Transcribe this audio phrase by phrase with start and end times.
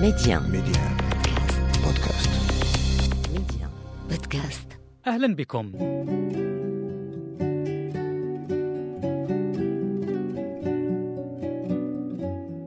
[0.00, 0.96] ميديان ميديان
[1.84, 2.30] بودكاست.
[3.32, 3.70] ميديان
[4.10, 4.78] بودكاست.
[5.06, 5.72] أهلا بكم.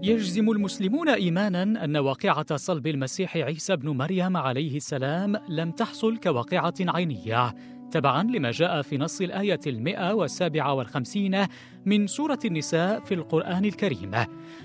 [0.03, 6.73] يجزم المسلمون إيمانا أن واقعة صلب المسيح عيسى بن مريم عليه السلام لم تحصل كواقعة
[6.79, 7.53] عينية.
[7.91, 11.45] تبعا لما جاء في نص الآية المئة والسابعة والخمسين
[11.85, 14.11] من سورة النساء في القرآن الكريم.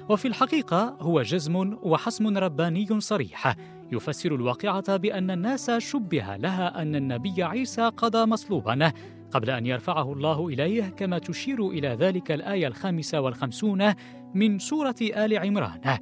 [0.08, 3.56] وفي الحقيقة هو جزم وحسم رباني صريح.
[3.92, 8.92] يفسر الواقعة بأن الناس شبه لها أن النبي عيسى قضى مصلوبا.
[9.30, 13.94] قبل أن يرفعه الله إليه كما تشير إلى ذلك الآية الخامسة والخمسون
[14.34, 15.98] من سورة آل عمران.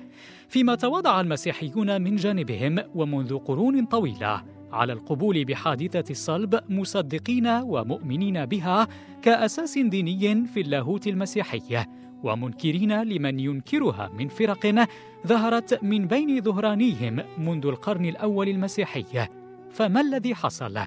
[0.48, 4.61] فيما تواضع المسيحيون من جانبهم ومنذ قرون طويلة.
[4.72, 8.88] على القبول بحادثة الصلب مصدقين ومؤمنين بها
[9.22, 11.84] كأساس ديني في اللاهوت المسيحي
[12.22, 14.86] ومنكرين لمن ينكرها من فرق
[15.26, 19.28] ظهرت من بين ظهرانيهم منذ القرن الأول المسيحي
[19.70, 20.78] فما الذي حصل؟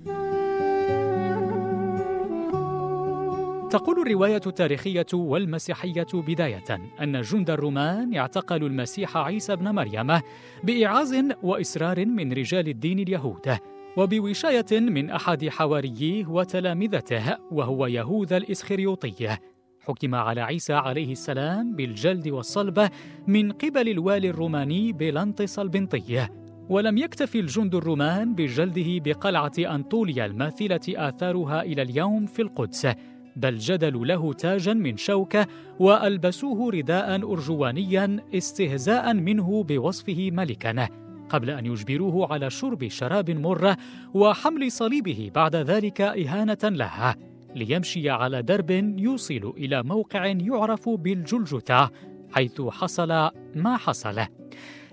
[3.70, 10.20] تقول الرواية التاريخية والمسيحية بداية أن جند الرومان اعتقلوا المسيح عيسى بن مريم
[10.64, 13.58] بإعاز وإصرار من رجال الدين اليهود
[13.98, 19.38] وبوشاية من أحد حواريه وتلامذته وهو يهوذا الإسخريوطي.
[19.82, 22.90] حكم على عيسى عليه السلام بالجلد والصلب
[23.28, 26.28] من قبل الوالي الروماني بلنطس البنطي
[26.70, 32.88] ولم يكتف الجند الرومان بجلده بقلعة أنطوليا الماثلة آثارها إلى اليوم في القدس.
[33.36, 35.48] بل جدلوا له تاجا من شوكة
[35.80, 41.05] وألبسوه رداء أرجوانيا استهزاء منه بوصفه ملكا.
[41.30, 43.76] قبل أن يجبروه على شرب شراب مر
[44.14, 47.16] وحمل صليبه بعد ذلك إهانة له
[47.56, 51.90] ليمشي على درب يوصل إلى موقع يعرف بالجلجتة
[52.32, 54.22] حيث حصل ما حصل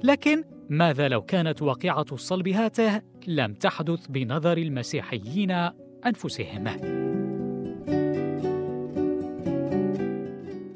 [0.03, 5.51] لكن ماذا لو كانت واقعة الصلب هاته لم تحدث بنظر المسيحيين
[6.07, 7.12] أنفسهم؟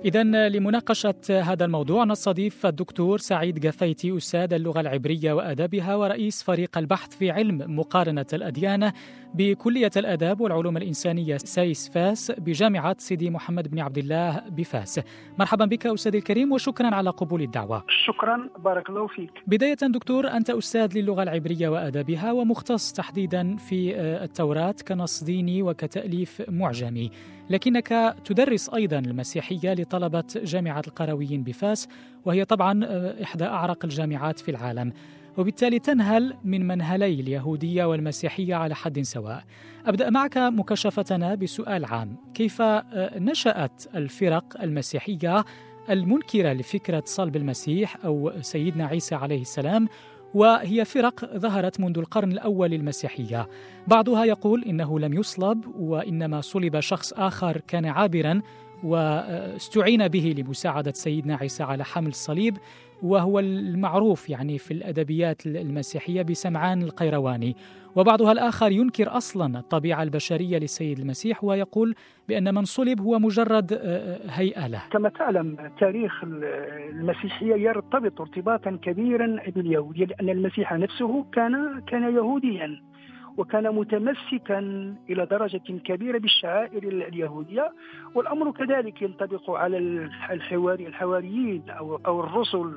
[0.06, 7.16] إذا لمناقشة هذا الموضوع نستضيف الدكتور سعيد قفيتي أستاذ اللغة العبرية وآدابها ورئيس فريق البحث
[7.16, 8.92] في علم مقارنة الأديان.
[9.38, 15.00] بكلية الآداب والعلوم الإنسانية سايس فاس بجامعة سيدي محمد بن عبد الله بفاس.
[15.38, 17.84] مرحبا بك أستاذ الكريم وشكرا على قبول الدعوة.
[18.06, 19.30] شكرا بارك الله فيك.
[19.46, 27.10] بداية دكتور أنت أستاذ للغة العبرية وآدابها ومختص تحديدا في التوراة كنص ديني وكتأليف معجمي.
[27.50, 31.88] لكنك تدرس أيضا المسيحية لطلبة جامعة القرويين بفاس
[32.24, 32.84] وهي طبعا
[33.22, 34.92] إحدى أعرق الجامعات في العالم.
[35.36, 39.44] وبالتالي تنهل من منهلي اليهودية والمسيحية على حد سواء.
[39.86, 42.16] أبدأ معك مكاشفتنا بسؤال عام.
[42.34, 42.62] كيف
[43.16, 45.44] نشأت الفرق المسيحية
[45.90, 49.88] المنكرة لفكرة صلب المسيح أو سيدنا عيسى عليه السلام؟
[50.34, 53.48] وهي فرق ظهرت منذ القرن الأول المسيحية
[53.86, 58.42] بعضها يقول إنه لم يصلب وإنما صلب شخص آخر كان عابرا
[58.84, 62.56] واستعين به لمساعدة سيدنا عيسى على حمل الصليب
[63.02, 67.56] وهو المعروف يعني في الأدبيات المسيحية بسمعان القيرواني.
[67.96, 71.94] وبعضها الآخر ينكر أصلا الطبيعة البشرية للسيد المسيح ويقول
[72.28, 73.72] بأن من صلب هو مجرد
[74.28, 74.82] هيئة له.
[74.90, 82.82] كما تعلم تاريخ المسيحية يرتبط ارتباطا كبيرا باليهودية لأن المسيح نفسه كان كان يهوديا.
[83.36, 84.58] وكان متمسكا
[85.10, 87.72] إلى درجة كبيرة بالشعائر اليهودية
[88.14, 89.78] والأمر كذلك ينطبق على
[90.30, 92.72] الحواري الحواريين أو أو الرسل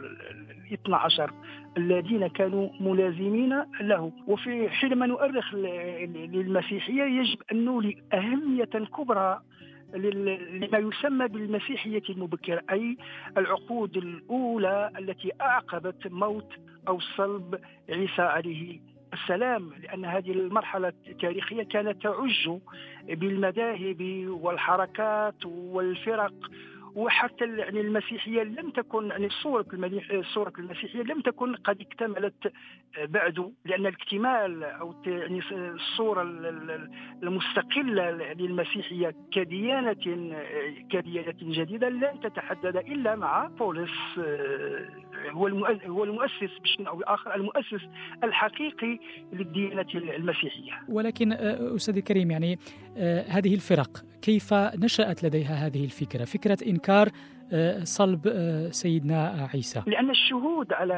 [0.67, 1.31] الاثنى عشر
[1.77, 4.11] الذين كانوا ملازمين له.
[4.27, 9.41] وفي حينما نؤرخ للمسيحية يجب أن نولي أهمية كبرى
[9.93, 12.97] لما يسمى بالمسيحية المبكرة أي
[13.37, 16.53] العقود الأولى التي أعقبت موت
[16.87, 17.59] أو صلب
[17.89, 18.79] عيسى عليه
[19.13, 22.49] السلام لأن هذه المرحلة التاريخية كانت تعج
[23.07, 26.33] بالمذاهب والحركات والفرق
[26.95, 29.65] وحتى يعني المسيحية لم تكن يعني الصورة
[30.11, 32.53] الصورة المسيحية لم تكن قد اكتملت
[33.03, 36.21] بعد لأن الاكتمال أو يعني الصورة
[37.23, 39.93] المستقلة للمسيحية كديانة
[40.91, 43.91] كديانة جديدة لن تتحدد إلا مع بولس.
[45.31, 45.47] هو
[45.85, 47.87] هو المؤسس بشكل أو باخر المؤسس
[48.23, 48.99] الحقيقي
[49.33, 50.71] للديانة المسيحية.
[50.89, 52.59] ولكن أستاذ الكريم يعني
[53.27, 57.09] هذه الفرق كيف نشأت لديها هذه الفكرة؟ فكرة إنكار
[57.83, 58.21] صلب
[58.71, 60.93] سيدنا عيسى لأن الشهود على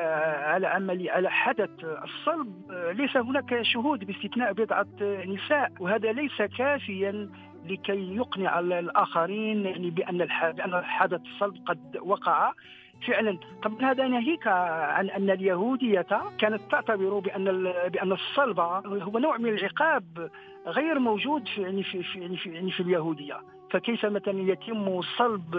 [0.46, 4.88] على عمل على حدث الصلب ليس هناك شهود باستثناء بضعة
[5.26, 7.30] نساء وهذا ليس كافيا
[7.66, 10.18] لكي يقنع الآخرين يعني بأن
[10.58, 12.54] بأن حدث الصلب قد وقع
[13.08, 13.38] فعلا.
[13.64, 16.06] طبعا هذا ناهيك عن أن اليهودية
[16.40, 17.44] كانت تعتبر بأن
[17.88, 20.30] بأن الصلب هو نوع من العقاب
[20.68, 23.38] غير موجود في يعني في في يعني في, يعني في اليهودية.
[23.72, 25.56] فكيف مثلا يتم صلب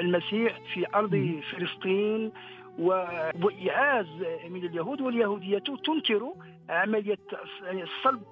[0.00, 2.32] المسيح في أرض فلسطين؟
[2.78, 4.06] وإعاز
[4.50, 6.32] من اليهود واليهودية تنكر
[6.68, 7.18] عملية
[7.72, 8.22] الصلب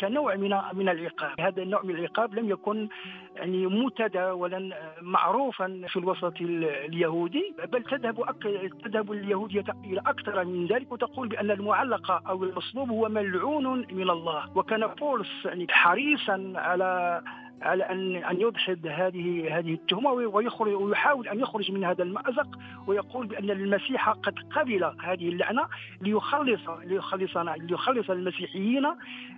[0.00, 1.40] كنوع من من العقاب.
[1.40, 2.88] هذا النوع من العقاب لم يكن
[3.36, 4.70] يعني متداولا
[5.00, 8.42] معروفا في الوسط اليهودي بل تذهب أك...
[8.84, 14.56] تذهب اليهودية إلى أكثر من ذلك وتقول بأن المعلق أو المصلوب هو ملعون من الله.
[14.56, 17.22] وكان بولس يعني حريصا على
[17.62, 23.26] على ان أن يدحض هذه هذه التهمة ويخرج ويحاول أن يخرج من هذا المأزق ويقول
[23.26, 25.62] بأن المسيح قد قبل هذه اللعنة
[26.00, 28.86] ليخلص ليخلصنا ليخلص المسيحيين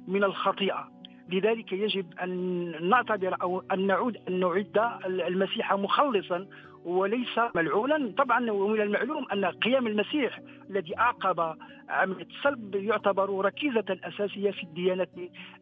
[0.09, 0.89] من الخطيئة.
[1.29, 6.47] لذلك يجب أن نعتبر أو أن نعود أن نعد المسيح مخلصا
[6.85, 10.41] وليس ملعونا طبعا ومن المعلوم أن قيام المسيح
[10.71, 11.57] الذي أعقب
[11.89, 15.07] عمليه الصلب يعتبر ركيزة أساسية في الديانة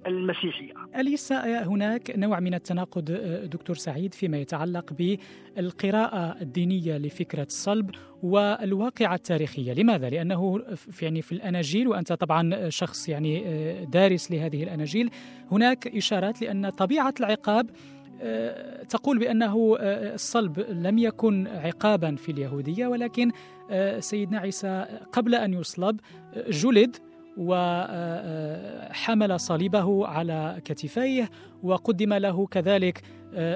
[0.07, 0.73] المسيحية.
[0.97, 3.05] أليس هناك نوع من التناقض
[3.45, 7.91] دكتور سعيد فيما يتعلق بالقراءة الدينية لفكرة الصلب
[8.23, 10.63] والواقعة التاريخية، لماذا؟ لأنه
[11.03, 13.45] يعني في الأناجيل وأنت طبعا شخص يعني
[13.85, 15.11] دارس لهذه الأناجيل
[15.53, 18.02] هناك إشارات لأن طبيعة العقاب آه،
[18.89, 23.31] تقول بأنه آه، الصلب لم يكن عقابا في اليهودية ولكن
[23.71, 26.01] آه، سيدنا عيسى قبل أن يصلب
[26.49, 26.97] جلد
[27.37, 27.81] وحمل
[29.41, 31.31] صليبه على كتفيه
[31.63, 33.03] وقدم له كذلك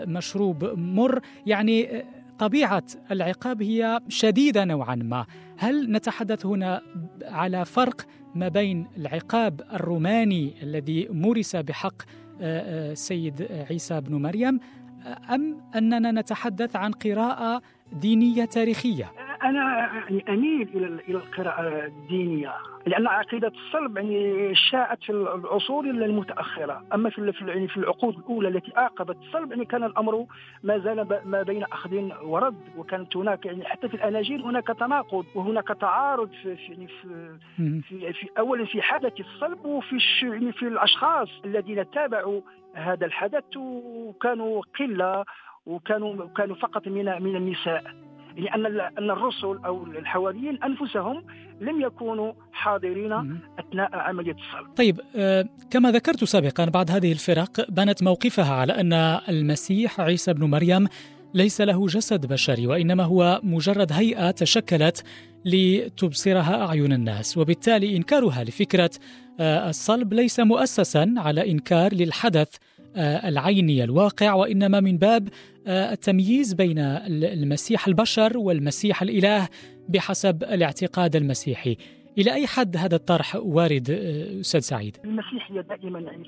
[0.06, 1.20] مشروب مر.
[1.46, 2.04] يعني
[2.38, 5.26] طبيعة العقاب هي شديدة نوعا ما.
[5.58, 6.82] هل نتحدث هنا
[7.22, 12.02] على فرق ما بين العقاب الروماني الذي مورس بحق
[12.40, 14.60] السيد عيسى بن مريم
[15.30, 17.62] أم أننا نتحدث عن قراءة
[17.92, 19.12] دينية تاريخية؟
[19.42, 22.54] أنا يعني أميل إلى إلى القراءة الدينية
[22.86, 26.82] لأن عقيدة الصلب يعني شاءت في العصور المتأخرة.
[26.94, 30.26] أما في يعني في العقود الأولى التي أعقبت الصلب يعني كان الأمر
[30.62, 35.68] ما زال ما بين أخذ ورد وكانت هناك يعني حتى في الأناجيل هناك تناقض وهناك
[35.68, 41.28] تعارض في في يعني في, في, في اولا في حدث الصلب وفي يعني في الأشخاص
[41.44, 42.40] الذين تابعوا
[42.74, 45.24] هذا الحدث وكانوا قلة
[45.66, 48.05] وكانوا كانوا فقط من من النساء.
[48.36, 48.66] لأن
[48.98, 51.24] أن الرسل أو الحواريين أنفسهم
[51.60, 53.12] لم يكونوا حاضرين
[53.58, 54.74] أثناء عملية الصلب.
[54.76, 58.92] طيب آه، كما ذكرت سابقا بعض هذه الفرق بنت موقفها على أن
[59.28, 60.88] المسيح عيسى بن مريم
[61.34, 65.04] ليس له جسد بشري وإنما هو مجرد هيئة تشكلت
[65.44, 68.90] لتبصرها أعين الناس وبالتالي إنكارها لفكرة
[69.40, 72.56] آه، الصلب ليس مؤسسا على إنكار للحدث
[72.98, 75.28] العيني الواقع وإنما من باب
[75.66, 79.48] آه، التمييز بين المسيح البشر والمسيح الإله
[79.88, 81.76] بحسب الاعتقاد المسيحي.
[82.18, 86.24] إلى أي حد هذا الطرح وارد آه، أستاذ سعيد؟ المسيحيه دائما يعني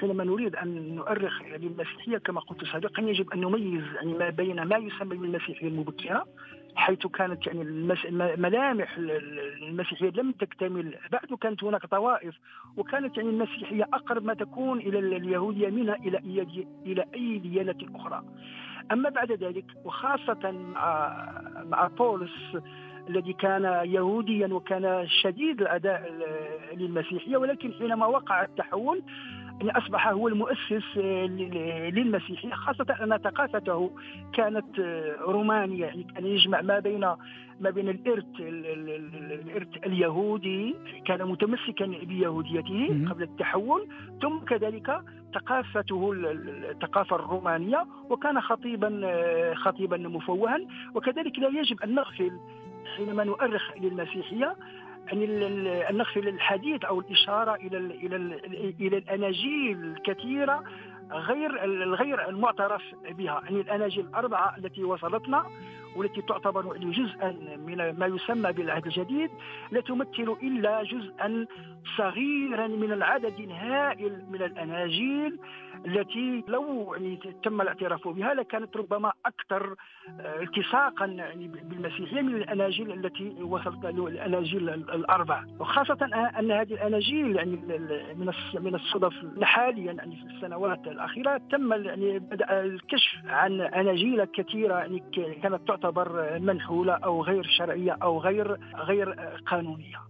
[0.00, 4.76] حينما نريد أن نؤرخ للمسيحية كما قلت سابقا يجب أن نميز يعني ما بين ما
[4.76, 6.26] يسمى بالمسيحية المبكرة
[6.78, 7.64] حيث كانت يعني
[8.36, 12.34] ملامح المسيحية لم تكتمل بعد كانت هناك طوائف
[12.76, 16.18] وكانت يعني المسيحية أقرب ما تكون إلى اليهودية منها إلى
[16.86, 18.22] إلى أي ديانة أخرى.
[18.92, 22.56] أما بعد ذلك وخاصة مع مع بولس
[23.08, 26.12] الذي كان يهوديا وكان شديد الأداء
[26.74, 29.02] للمسيحية ولكن حينما وقع التحول
[29.62, 33.90] أصبح هو المؤسس للمسيحية خاصة أن ثقافته
[34.32, 34.80] كانت
[35.20, 37.00] رومانية يعني كان يجمع ما بين
[37.60, 40.74] ما بين الإرث الإرث اليهودي
[41.06, 43.88] كان متمسكا بيهوديته قبل التحول
[44.22, 45.00] ثم كذلك
[45.34, 49.00] ثقافته الثقافة الرومانية وكان خطيبا
[49.54, 50.58] خطيبا مفوها
[50.94, 52.32] وكذلك لا يجب أن نغفل
[52.96, 54.56] حينما نؤرخ للمسيحية
[55.12, 55.26] يعني
[55.92, 58.16] نغفل الحديث أو الإشارة إلى إلى
[58.80, 60.64] إلى الأناجيل الكثيرة
[61.12, 63.40] غير الغير المعترف بها.
[63.44, 65.46] يعني الأناجيل الأربعة التي وصلتنا
[65.96, 67.36] والتي تعتبر جزءا
[67.66, 69.30] من ما يسمى بالعهد الجديد
[69.70, 71.46] لا تمثل إلا جزءا
[71.96, 75.38] صغيرا من العدد الهائل من الأناجيل
[75.86, 79.74] التي لو يعني تم الاعتراف بها لكانت ربما أكثر
[80.20, 85.98] آه، التصاقا يعني بالمسيحيه من الأناجيل التي وصلت الأناجيل الاربع وخاصة
[86.38, 87.56] أن هذه الأناجيل يعني
[88.16, 94.74] من من الصدف حاليا يعني في السنوات الأخيرة تم يعني بدأ الكشف عن أناجيل كثيرة
[94.74, 95.02] يعني
[95.42, 99.12] كانت تعتبر منحولة أو غير شرعية أو غير غير
[99.46, 100.08] قانونية.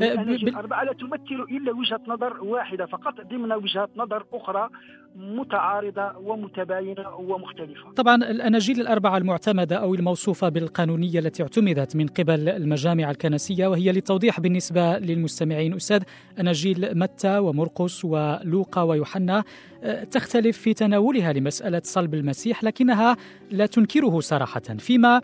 [0.00, 4.68] الأناجيل الأربعة لا تمثل إلا وجهة نظر واحدة فقط ضمن وجهات نظر أخرى
[5.16, 7.92] متعارضة ومتباينة ومختلفة.
[7.96, 14.40] طبعا الأناجيل الأربعة المعتمدة أو الموصوفة بالقانونية التي اعتمدت من قبل المجامع الكنسية وهي للتوضيح
[14.40, 16.02] بالنسبة للمستمعين أستاذ
[16.40, 19.44] أناجيل متى ومرقس ولوقا ويوحنا
[19.82, 23.16] آه، تختلف في تناولها لمسألة صلب المسيح لكنها
[23.50, 25.20] لا تنكره صراحة فيما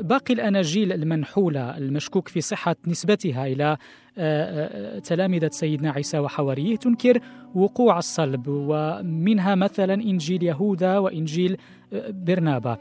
[0.00, 3.76] باقي الأناجيل المنحولة المشكوك في صحة نسبتها إلى
[4.18, 7.20] آه، تلامذة سيدنا عيسى وحواريه تنكر
[7.54, 11.56] وقوع الصلب ومنها مثلا إنجيل يهوذا وإنجيل
[12.08, 12.78] برنابا.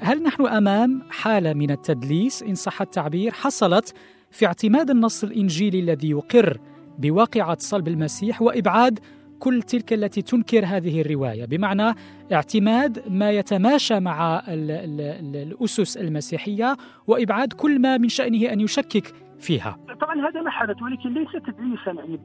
[0.00, 3.94] هل نحن أمام حالة من التدليس إن صح التعبير حصلت
[4.30, 6.58] في اعتماد النص الإنجيلي الذي يقر
[6.98, 9.00] بواقعة صلب المسيح وإبعاد
[9.38, 11.44] كل تلك التي تنكر هذه الرواية.
[11.44, 11.94] بمعنى
[12.32, 16.76] اعتماد ما يتماشى مع الأسس المسيحية
[17.06, 19.78] وإبعاد كل ما من شأنه أن يشكك فيها.
[20.00, 22.20] طبعا هذا ما حدث ولكن ليس تدليسا يعني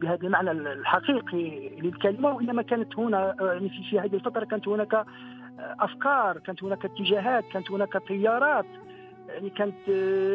[0.00, 5.04] بهذا المعنى الحقيقي للكلمة وإنما كانت هنا يعني في هذه الفترة كانت هناك
[5.58, 8.66] أفكار كانت هناك اتجاهات كانت هناك تيارات
[9.28, 9.88] يعني كانت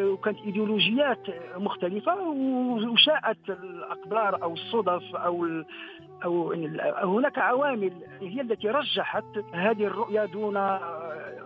[0.04, 1.20] وكانت إيديولوجيات
[1.58, 2.20] مختلفة
[2.92, 5.64] وشاءت الأقدار أو الصدف أو
[6.24, 10.54] أو هناك عوامل هي التي رجحت هذه الرؤية دون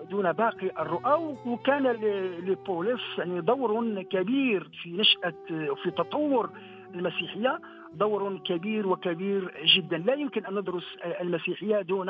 [0.10, 1.88] دون باقي الرؤى وكان
[2.48, 6.50] لبوليس يعني دور كبير في نشأة وفي تطور
[6.96, 7.60] المسيحية
[7.94, 9.98] دور كبير وكبير جدا.
[9.98, 12.10] لا يمكن أن ندرس المسيحية دون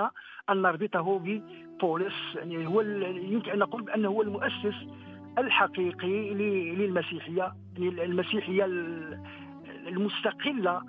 [0.49, 2.13] أن نربطه ببوليس.
[2.35, 4.75] يعني هو يمكن أن نقول بأنه هو المؤسس
[5.37, 6.33] الحقيقي
[6.73, 8.65] للمسيحية المسيحيه
[9.87, 10.81] المستقلة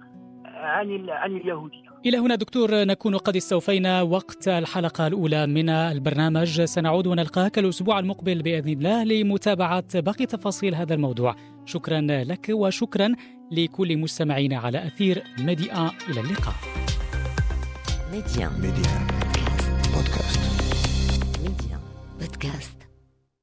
[0.45, 1.87] عن عن اليهودية.
[2.07, 6.61] إلى هنا دكتور نكون قد استوفينا وقت الحلقة الأولى من البرنامج.
[6.62, 11.37] سنعود ونلقاك الأسبوع المقبل بإذن الله لمتابعة باقي تفاصيل هذا الموضوع.
[11.65, 13.15] شكرا لك وشكرا
[13.53, 15.91] لكل مستمعينا على أثير ميديا.
[16.11, 16.55] إلى اللقاء.
[18.12, 18.49] ميديا.
[18.49, 19.07] ميديا.
[19.95, 20.41] بودكاست بودكاست.
[21.43, 21.79] ميديا.
[22.21, 22.75] بودكاست.